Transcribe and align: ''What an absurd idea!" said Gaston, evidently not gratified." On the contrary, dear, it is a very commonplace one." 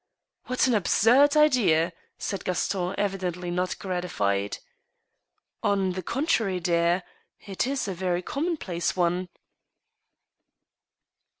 ''What 0.47 0.65
an 0.65 0.73
absurd 0.73 1.37
idea!" 1.37 1.93
said 2.17 2.43
Gaston, 2.43 2.95
evidently 2.97 3.51
not 3.51 3.77
gratified." 3.77 4.57
On 5.71 5.91
the 5.91 6.01
contrary, 6.01 6.59
dear, 6.59 7.03
it 7.45 7.67
is 7.67 7.87
a 7.87 7.93
very 7.93 8.23
commonplace 8.23 8.95
one." 8.95 9.29